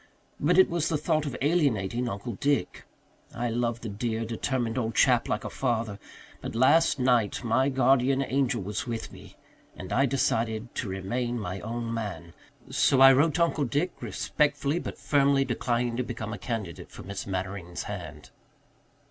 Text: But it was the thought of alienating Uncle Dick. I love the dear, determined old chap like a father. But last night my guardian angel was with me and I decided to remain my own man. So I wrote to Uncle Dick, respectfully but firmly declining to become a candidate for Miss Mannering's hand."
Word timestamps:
But 0.39 0.57
it 0.57 0.67
was 0.67 0.89
the 0.89 0.97
thought 0.97 1.27
of 1.27 1.37
alienating 1.43 2.09
Uncle 2.09 2.33
Dick. 2.33 2.85
I 3.35 3.49
love 3.49 3.81
the 3.81 3.87
dear, 3.89 4.25
determined 4.25 4.75
old 4.75 4.95
chap 4.95 5.29
like 5.29 5.43
a 5.43 5.49
father. 5.51 5.99
But 6.41 6.55
last 6.55 6.97
night 6.99 7.43
my 7.43 7.69
guardian 7.69 8.23
angel 8.23 8.63
was 8.63 8.87
with 8.87 9.11
me 9.13 9.35
and 9.75 9.93
I 9.93 10.07
decided 10.07 10.73
to 10.73 10.89
remain 10.89 11.37
my 11.39 11.59
own 11.59 11.93
man. 11.93 12.33
So 12.71 12.99
I 12.99 13.13
wrote 13.13 13.35
to 13.35 13.43
Uncle 13.43 13.65
Dick, 13.65 13.91
respectfully 14.01 14.79
but 14.79 14.97
firmly 14.97 15.45
declining 15.45 15.95
to 15.97 16.03
become 16.03 16.33
a 16.33 16.39
candidate 16.39 16.89
for 16.89 17.03
Miss 17.03 17.27
Mannering's 17.27 17.83
hand." 17.83 18.31